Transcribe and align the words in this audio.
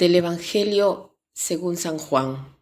Del 0.00 0.14
Evangelio 0.14 1.18
según 1.34 1.76
San 1.76 1.98
Juan. 1.98 2.56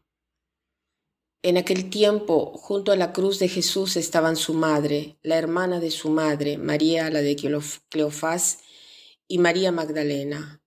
En 1.41 1.57
aquel 1.57 1.89
tiempo, 1.89 2.51
junto 2.57 2.91
a 2.91 2.97
la 2.97 3.13
cruz 3.13 3.39
de 3.39 3.47
Jesús 3.47 3.97
estaban 3.97 4.35
su 4.35 4.55
madre, 4.55 5.21
la 5.23 5.37
hermana 5.37 5.79
de 5.79 5.93
su 5.93 6.11
madre, 6.11 6.59
María 6.59 7.11
la 7.11 7.23
de 7.23 7.37
Cleofás, 7.91 8.59
y 9.29 9.39
María 9.39 9.71
Magdalena. 9.71 10.65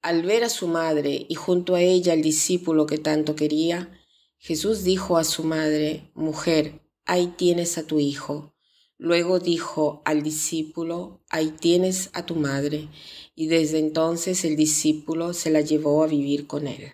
Al 0.00 0.22
ver 0.22 0.44
a 0.44 0.48
su 0.48 0.66
madre 0.66 1.26
y 1.28 1.34
junto 1.34 1.74
a 1.74 1.82
ella 1.82 2.14
el 2.14 2.22
discípulo 2.22 2.86
que 2.86 2.96
tanto 2.96 3.36
quería, 3.36 4.00
Jesús 4.38 4.84
dijo 4.84 5.18
a 5.18 5.24
su 5.24 5.44
madre, 5.44 6.10
Mujer, 6.14 6.80
ahí 7.04 7.34
tienes 7.36 7.76
a 7.76 7.86
tu 7.86 7.98
hijo. 8.00 8.54
Luego 8.98 9.38
dijo 9.38 10.02
al 10.04 10.22
discípulo, 10.22 11.22
ahí 11.30 11.50
tienes 11.50 12.10
a 12.12 12.26
tu 12.26 12.34
madre, 12.34 12.88
y 13.36 13.46
desde 13.46 13.78
entonces 13.78 14.44
el 14.44 14.56
discípulo 14.56 15.32
se 15.32 15.50
la 15.50 15.60
llevó 15.60 16.02
a 16.02 16.08
vivir 16.08 16.48
con 16.48 16.66
él. 16.66 16.92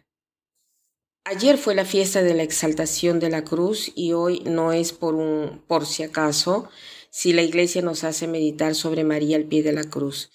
Ayer 1.25 1.57
fue 1.57 1.75
la 1.75 1.87
fiesta 1.87 2.23
de 2.23 2.35
la 2.35 2.43
exaltación 2.43 3.19
de 3.19 3.31
la 3.31 3.45
cruz 3.45 3.91
y 3.95 4.13
hoy 4.13 4.41
no 4.41 4.73
es 4.73 4.93
por 4.93 5.15
un 5.15 5.63
por 5.67 5.87
si 5.87 6.03
acaso 6.03 6.69
si 7.09 7.33
la 7.33 7.41
iglesia 7.41 7.81
nos 7.81 8.05
hace 8.05 8.27
meditar 8.27 8.75
sobre 8.75 9.05
María 9.05 9.39
al 9.39 9.45
pie 9.45 9.63
de 9.63 9.73
la 9.73 9.85
cruz. 9.85 10.31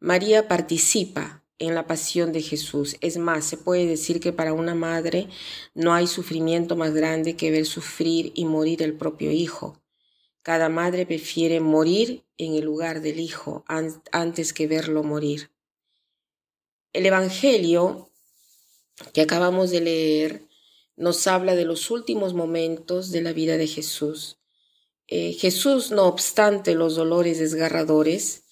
María 0.00 0.48
participa 0.48 1.44
en 1.60 1.76
la 1.76 1.86
pasión 1.86 2.32
de 2.32 2.42
Jesús. 2.42 2.96
Es 3.00 3.18
más, 3.18 3.44
se 3.44 3.56
puede 3.56 3.86
decir 3.86 4.18
que 4.18 4.32
para 4.32 4.52
una 4.52 4.74
madre 4.74 5.28
no 5.74 5.94
hay 5.94 6.08
sufrimiento 6.08 6.74
más 6.74 6.92
grande 6.92 7.36
que 7.36 7.52
ver 7.52 7.64
sufrir 7.64 8.32
y 8.34 8.44
morir 8.44 8.82
el 8.82 8.94
propio 8.94 9.30
hijo. 9.30 9.81
Cada 10.42 10.68
madre 10.68 11.06
prefiere 11.06 11.60
morir 11.60 12.24
en 12.36 12.54
el 12.54 12.64
lugar 12.64 13.00
del 13.00 13.20
hijo 13.20 13.64
antes 13.66 14.52
que 14.52 14.66
verlo 14.66 15.02
morir. 15.04 15.50
El 16.92 17.06
Evangelio 17.06 18.10
que 19.12 19.22
acabamos 19.22 19.70
de 19.70 19.80
leer 19.80 20.48
nos 20.96 21.26
habla 21.26 21.54
de 21.54 21.64
los 21.64 21.90
últimos 21.90 22.34
momentos 22.34 23.10
de 23.10 23.22
la 23.22 23.32
vida 23.32 23.56
de 23.56 23.66
Jesús. 23.66 24.38
Eh, 25.08 25.32
Jesús, 25.32 25.90
no 25.90 26.04
obstante 26.04 26.74
los 26.74 26.96
dolores 26.96 27.38
desgarradores, 27.38 28.44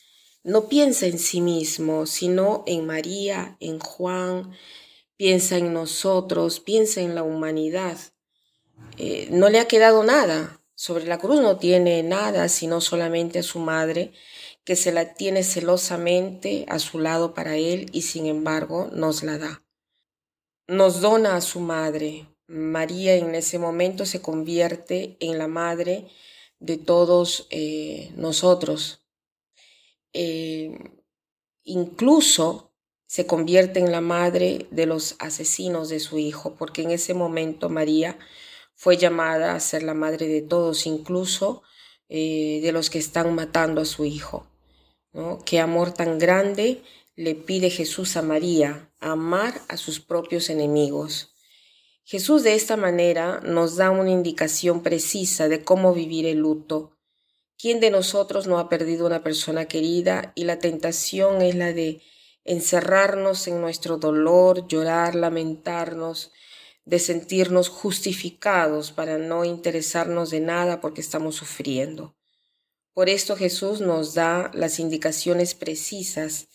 no 0.42 0.68
piensa 0.68 1.06
en 1.06 1.18
sí 1.18 1.40
mismo, 1.40 2.06
sino 2.06 2.64
en 2.66 2.86
María, 2.86 3.56
en 3.60 3.78
Juan, 3.78 4.52
piensa 5.16 5.58
en 5.58 5.72
nosotros, 5.72 6.60
piensa 6.60 7.02
en 7.02 7.14
la 7.14 7.22
humanidad. 7.22 7.98
Eh, 8.96 9.28
no 9.30 9.50
le 9.50 9.60
ha 9.60 9.68
quedado 9.68 10.02
nada, 10.02 10.59
sobre 10.80 11.04
la 11.04 11.18
cruz 11.18 11.42
no 11.42 11.58
tiene 11.58 12.02
nada, 12.02 12.48
sino 12.48 12.80
solamente 12.80 13.40
a 13.40 13.42
su 13.42 13.58
madre, 13.58 14.12
que 14.64 14.76
se 14.76 14.92
la 14.92 15.12
tiene 15.12 15.42
celosamente 15.42 16.64
a 16.70 16.78
su 16.78 16.98
lado 16.98 17.34
para 17.34 17.58
él 17.58 17.90
y 17.92 18.00
sin 18.00 18.24
embargo 18.24 18.88
nos 18.90 19.22
la 19.22 19.36
da. 19.36 19.62
Nos 20.68 21.02
dona 21.02 21.36
a 21.36 21.42
su 21.42 21.60
madre. 21.60 22.34
María 22.46 23.14
en 23.16 23.34
ese 23.34 23.58
momento 23.58 24.06
se 24.06 24.22
convierte 24.22 25.18
en 25.20 25.36
la 25.36 25.48
madre 25.48 26.06
de 26.60 26.78
todos 26.78 27.46
eh, 27.50 28.10
nosotros. 28.16 29.02
Eh, 30.14 30.78
incluso 31.62 32.72
se 33.06 33.26
convierte 33.26 33.80
en 33.80 33.92
la 33.92 34.00
madre 34.00 34.66
de 34.70 34.86
los 34.86 35.16
asesinos 35.18 35.90
de 35.90 36.00
su 36.00 36.16
hijo, 36.16 36.54
porque 36.54 36.80
en 36.80 36.90
ese 36.90 37.12
momento 37.12 37.68
María 37.68 38.18
fue 38.80 38.96
llamada 38.96 39.54
a 39.54 39.60
ser 39.60 39.82
la 39.82 39.92
madre 39.92 40.26
de 40.26 40.40
todos, 40.40 40.86
incluso 40.86 41.62
eh, 42.08 42.60
de 42.62 42.72
los 42.72 42.88
que 42.88 42.98
están 42.98 43.34
matando 43.34 43.82
a 43.82 43.84
su 43.84 44.06
hijo. 44.06 44.46
Qué 45.44 45.60
amor 45.60 45.92
tan 45.92 46.18
grande 46.18 46.82
le 47.14 47.34
pide 47.34 47.68
Jesús 47.68 48.16
a 48.16 48.22
María, 48.22 48.90
amar 48.98 49.60
a 49.68 49.76
sus 49.76 50.00
propios 50.00 50.48
enemigos. 50.48 51.34
Jesús 52.04 52.42
de 52.42 52.54
esta 52.54 52.78
manera 52.78 53.40
nos 53.44 53.76
da 53.76 53.90
una 53.90 54.12
indicación 54.12 54.82
precisa 54.82 55.48
de 55.48 55.62
cómo 55.62 55.92
vivir 55.92 56.24
el 56.24 56.38
luto. 56.38 56.96
¿Quién 57.58 57.80
de 57.80 57.90
nosotros 57.90 58.46
no 58.46 58.58
ha 58.58 58.70
perdido 58.70 59.04
una 59.04 59.22
persona 59.22 59.66
querida 59.66 60.32
y 60.34 60.44
la 60.44 60.58
tentación 60.58 61.42
es 61.42 61.54
la 61.54 61.74
de 61.74 62.00
encerrarnos 62.44 63.46
en 63.46 63.60
nuestro 63.60 63.98
dolor, 63.98 64.66
llorar, 64.68 65.16
lamentarnos, 65.16 66.32
de 66.90 66.98
sentirnos 66.98 67.68
justificados 67.68 68.90
para 68.90 69.16
no 69.16 69.44
interesarnos 69.44 70.30
de 70.30 70.40
nada 70.40 70.80
porque 70.80 71.00
estamos 71.00 71.36
sufriendo. 71.36 72.16
Por 72.94 73.08
esto 73.08 73.36
Jesús 73.36 73.80
nos 73.80 74.14
da 74.14 74.50
las 74.54 74.80
indicaciones 74.80 75.54
precisas 75.54 76.48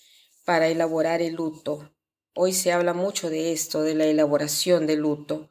para 0.44 0.68
elaborar 0.68 1.22
el 1.22 1.36
luto. 1.36 1.90
Hoy 2.34 2.52
se 2.52 2.74
habla 2.74 2.94
mucho 2.94 3.30
de 3.30 3.54
esto, 3.54 3.82
de 3.82 3.96
la 3.96 4.08
elaboración 4.08 4.88
del 4.88 5.00
luto. 5.00 5.50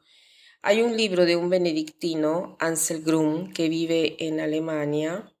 Hay 0.61 0.83
un 0.83 0.95
libro 0.95 1.25
de 1.25 1.35
un 1.35 1.49
benedictino, 1.49 2.55
Ansel 2.59 3.01
Grum, 3.01 3.53
que 3.53 3.69
vive 3.69 4.15
en 4.19 4.39
Alemania, 4.39 5.35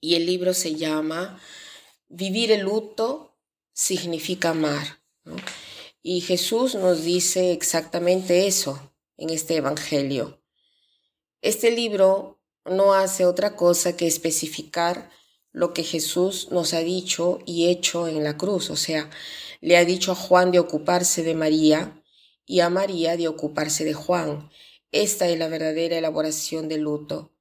y 0.00 0.14
el 0.14 0.24
libro 0.24 0.54
se 0.54 0.76
llama 0.76 1.40
Vivir 2.06 2.52
el 2.52 2.60
luto 2.60 3.36
significa 3.72 4.50
amar. 4.50 5.02
Y 6.06 6.20
Jesús 6.20 6.74
nos 6.74 7.02
dice 7.02 7.52
exactamente 7.52 8.46
eso 8.46 8.92
en 9.16 9.30
este 9.30 9.56
Evangelio. 9.56 10.38
Este 11.40 11.70
libro 11.70 12.42
no 12.66 12.92
hace 12.92 13.24
otra 13.24 13.56
cosa 13.56 13.96
que 13.96 14.06
especificar 14.06 15.08
lo 15.50 15.72
que 15.72 15.82
Jesús 15.82 16.48
nos 16.50 16.74
ha 16.74 16.80
dicho 16.80 17.38
y 17.46 17.70
hecho 17.70 18.06
en 18.06 18.22
la 18.22 18.36
cruz. 18.36 18.68
O 18.68 18.76
sea, 18.76 19.08
le 19.62 19.78
ha 19.78 19.86
dicho 19.86 20.12
a 20.12 20.14
Juan 20.14 20.50
de 20.50 20.58
ocuparse 20.58 21.22
de 21.22 21.34
María 21.34 22.04
y 22.44 22.60
a 22.60 22.68
María 22.68 23.16
de 23.16 23.26
ocuparse 23.26 23.86
de 23.86 23.94
Juan. 23.94 24.50
Esta 24.92 25.26
es 25.26 25.38
la 25.38 25.48
verdadera 25.48 25.96
elaboración 25.96 26.68
del 26.68 26.82
luto, 26.82 27.32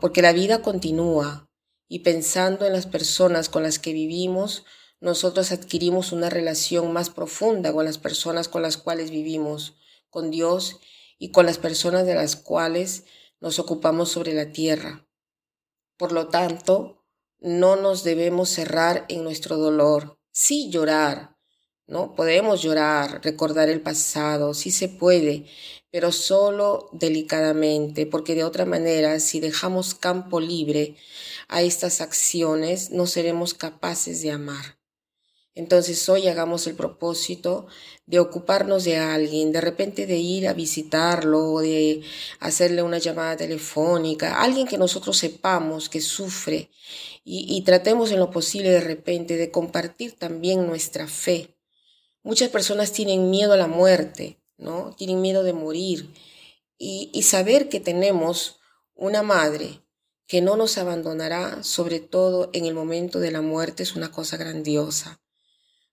porque 0.00 0.22
la 0.22 0.32
vida 0.32 0.62
continúa 0.62 1.50
y 1.86 1.98
pensando 1.98 2.64
en 2.64 2.72
las 2.72 2.86
personas 2.86 3.50
con 3.50 3.62
las 3.62 3.78
que 3.78 3.92
vivimos, 3.92 4.64
nosotros 5.00 5.52
adquirimos 5.52 6.12
una 6.12 6.30
relación 6.30 6.92
más 6.92 7.10
profunda 7.10 7.72
con 7.72 7.84
las 7.84 7.98
personas 7.98 8.48
con 8.48 8.62
las 8.62 8.76
cuales 8.76 9.10
vivimos, 9.10 9.76
con 10.10 10.30
Dios 10.30 10.80
y 11.18 11.30
con 11.30 11.46
las 11.46 11.58
personas 11.58 12.06
de 12.06 12.14
las 12.14 12.36
cuales 12.36 13.04
nos 13.40 13.58
ocupamos 13.58 14.10
sobre 14.10 14.32
la 14.32 14.52
tierra. 14.52 15.06
Por 15.98 16.12
lo 16.12 16.28
tanto, 16.28 17.04
no 17.38 17.76
nos 17.76 18.04
debemos 18.04 18.48
cerrar 18.48 19.04
en 19.08 19.22
nuestro 19.22 19.56
dolor. 19.56 20.18
Sí 20.32 20.70
llorar, 20.70 21.36
¿no? 21.86 22.14
Podemos 22.14 22.62
llorar, 22.62 23.20
recordar 23.22 23.68
el 23.68 23.80
pasado, 23.80 24.54
sí 24.54 24.70
se 24.70 24.88
puede, 24.88 25.46
pero 25.90 26.12
solo 26.12 26.88
delicadamente, 26.92 28.06
porque 28.06 28.34
de 28.34 28.44
otra 28.44 28.64
manera, 28.64 29.20
si 29.20 29.40
dejamos 29.40 29.94
campo 29.94 30.40
libre 30.40 30.96
a 31.48 31.62
estas 31.62 32.00
acciones, 32.00 32.90
no 32.90 33.06
seremos 33.06 33.54
capaces 33.54 34.20
de 34.22 34.32
amar. 34.32 34.75
Entonces 35.56 36.06
hoy 36.10 36.28
hagamos 36.28 36.66
el 36.66 36.74
propósito 36.74 37.66
de 38.04 38.20
ocuparnos 38.20 38.84
de 38.84 38.98
alguien, 38.98 39.52
de 39.52 39.62
repente 39.62 40.06
de 40.06 40.18
ir 40.18 40.48
a 40.48 40.52
visitarlo, 40.52 41.60
de 41.60 42.02
hacerle 42.40 42.82
una 42.82 42.98
llamada 42.98 43.38
telefónica, 43.38 44.42
alguien 44.42 44.66
que 44.66 44.76
nosotros 44.76 45.16
sepamos 45.16 45.88
que 45.88 46.02
sufre 46.02 46.70
y, 47.24 47.62
tratemos 47.62 48.12
en 48.12 48.18
lo 48.18 48.30
posible 48.30 48.68
de 48.68 48.82
repente 48.82 49.38
de 49.38 49.50
compartir 49.50 50.12
también 50.12 50.66
nuestra 50.66 51.08
fe. 51.08 51.56
Muchas 52.22 52.50
personas 52.50 52.92
tienen 52.92 53.30
miedo 53.30 53.54
a 53.54 53.56
la 53.56 53.66
muerte, 53.66 54.38
¿no? 54.58 54.94
Tienen 54.98 55.22
miedo 55.22 55.42
de 55.42 55.54
morir 55.54 56.12
y, 56.76 57.10
y 57.14 57.22
saber 57.22 57.70
que 57.70 57.80
tenemos 57.80 58.60
una 58.94 59.22
madre 59.22 59.80
que 60.26 60.42
no 60.42 60.56
nos 60.56 60.76
abandonará, 60.76 61.62
sobre 61.62 62.00
todo 62.00 62.50
en 62.52 62.66
el 62.66 62.74
momento 62.74 63.20
de 63.20 63.30
la 63.30 63.40
muerte, 63.40 63.84
es 63.84 63.96
una 63.96 64.12
cosa 64.12 64.36
grandiosa. 64.36 65.18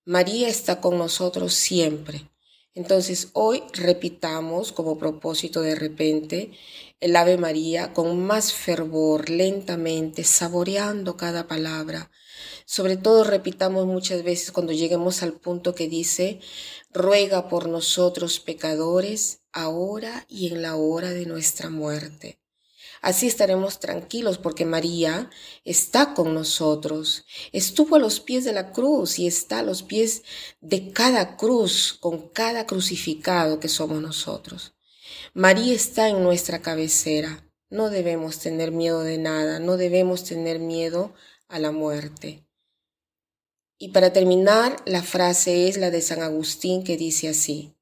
María 0.05 0.50
está 0.50 0.81
con 0.81 0.97
nosotros 0.97 1.53
siempre. 1.53 2.29
Entonces 2.75 3.29
hoy 3.31 3.63
repitamos 3.71 4.73
como 4.73 4.97
propósito 4.97 5.61
de 5.61 5.75
repente 5.75 6.51
el 7.00 7.15
Ave 7.15 7.38
María 7.38 7.94
con 7.94 8.25
más 8.25 8.51
fervor, 8.51 9.29
lentamente, 9.29 10.25
saboreando 10.25 11.15
cada 11.15 11.47
palabra. 11.47 12.11
Sobre 12.65 12.97
todo 12.97 13.23
repitamos 13.23 13.85
muchas 13.85 14.23
veces 14.23 14.51
cuando 14.51 14.73
lleguemos 14.73 15.23
al 15.23 15.33
punto 15.33 15.73
que 15.73 15.88
dice, 15.88 16.41
ruega 16.91 17.47
por 17.47 17.69
nosotros 17.69 18.41
pecadores, 18.41 19.41
ahora 19.53 20.25
y 20.27 20.47
en 20.47 20.61
la 20.61 20.75
hora 20.75 21.11
de 21.11 21.25
nuestra 21.25 21.69
muerte. 21.69 22.43
Así 23.03 23.27
estaremos 23.27 23.79
tranquilos 23.79 24.38
porque 24.38 24.63
María 24.63 25.29
está 25.65 26.13
con 26.13 26.33
nosotros. 26.33 27.25
Estuvo 27.51 27.97
a 27.97 28.00
los 28.00 28.21
pies 28.21 28.45
de 28.45 28.53
la 28.53 28.71
cruz 28.71 29.19
y 29.19 29.27
está 29.27 29.59
a 29.59 29.61
los 29.63 29.83
pies 29.83 30.23
de 30.61 30.94
cada 30.94 31.35
cruz, 31.35 31.97
con 32.00 32.29
cada 32.29 32.65
crucificado 32.65 33.59
que 33.59 33.67
somos 33.67 34.01
nosotros. 34.01 34.73
María 35.33 35.73
está 35.73 36.07
en 36.07 36.23
nuestra 36.23 36.61
cabecera. 36.61 37.45
No 37.69 37.89
debemos 37.89 38.39
tener 38.39 38.71
miedo 38.71 39.01
de 39.01 39.17
nada, 39.17 39.59
no 39.59 39.75
debemos 39.75 40.23
tener 40.23 40.59
miedo 40.59 41.13
a 41.50 41.59
la 41.59 41.73
muerte. 41.73 42.47
Y 43.77 43.89
para 43.89 44.13
terminar, 44.13 44.77
la 44.85 45.03
frase 45.03 45.67
es 45.67 45.75
la 45.75 45.91
de 45.91 46.01
San 46.01 46.21
Agustín 46.21 46.85
que 46.85 46.95
dice 46.95 47.27
así, 47.27 47.75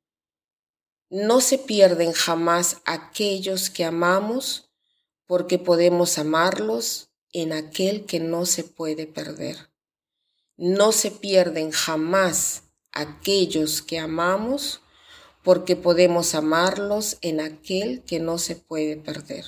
no 1.12 1.41
se 1.41 1.59
pierden 1.59 2.12
jamás 2.12 2.81
aquellos 2.85 3.69
que 3.69 3.85
amamos 3.85 4.70
porque 5.31 5.57
podemos 5.57 6.18
amarlos 6.18 7.10
en 7.31 7.54
aquel 7.54 8.06
que 8.06 8.19
no 8.19 8.45
se 8.45 8.66
puede 8.66 9.07
perder. 9.07 9.56
No 10.57 10.92
se 10.92 11.10
pierden 11.10 11.72
jamás 11.72 12.63
aquellos 12.92 13.81
que 13.81 13.98
amamos 13.98 14.81
porque 15.42 15.78
podemos 15.78 16.36
amarlos 16.36 17.18
en 17.22 17.39
aquel 17.39 18.04
que 18.04 18.19
no 18.19 18.38
se 18.39 18.57
puede 18.57 18.98
perder. 18.98 19.45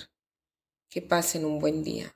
Que 0.88 1.02
pasen 1.02 1.44
un 1.44 1.60
buen 1.60 1.84
día. 1.84 2.16